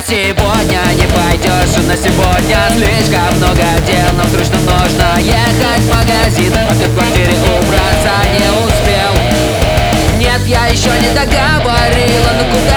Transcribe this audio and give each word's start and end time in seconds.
сегодня 0.00 0.80
не 0.94 1.06
пойдешь 1.12 1.76
На 1.86 1.96
сегодня 1.96 2.58
слишком 2.70 3.36
много 3.36 3.62
дел. 3.86 4.08
Нам 4.16 4.26
срочно 4.28 4.58
нужно 4.60 5.20
ехать 5.20 5.82
в 5.82 5.94
магазин 5.94 6.52
А 6.54 6.74
ты 6.74 6.88
в 6.88 6.94
квартире 6.96 7.34
убраться 7.44 8.14
не 8.32 8.48
успел. 8.64 9.12
Нет, 10.18 10.40
я 10.46 10.66
еще 10.66 10.90
не 11.00 11.10
договорила 11.14 12.30
Ну 12.38 12.44
куда 12.52 12.71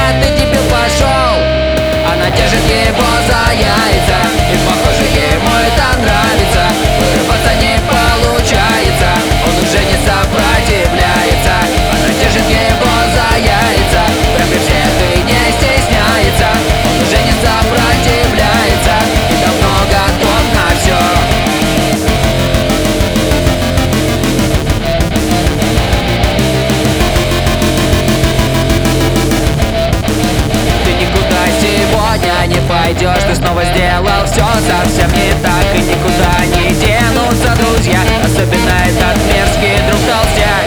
пойдешь 32.68 33.24
Ты 33.28 33.36
снова 33.36 33.64
сделал 33.66 34.26
все 34.26 34.46
совсем 34.68 35.10
не 35.14 35.32
так 35.42 35.66
И 35.74 35.82
никуда 35.82 36.34
не 36.56 36.74
денутся 36.74 37.56
друзья 37.62 38.00
Особенно 38.24 38.76
этот 38.86 39.18
мерзкий 39.26 39.78
друг 39.88 40.02
толстяк. 40.02 40.66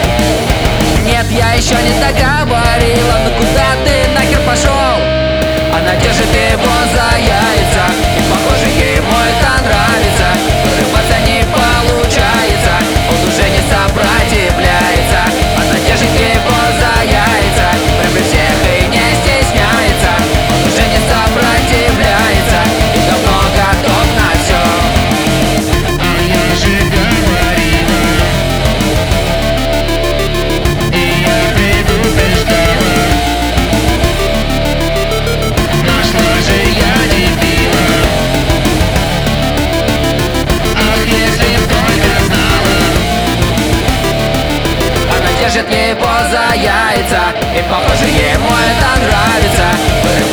Нет, 1.05 1.25
я 1.31 1.53
еще 1.53 1.75
не 1.75 1.99
договорила 1.99 2.38
держит 45.49 45.71
его 45.71 46.05
за 46.29 46.55
яйца. 46.55 47.33
И 47.57 47.61
похоже 47.63 48.05
ему 48.05 48.49
это 48.49 49.01
нравится. 49.01 50.28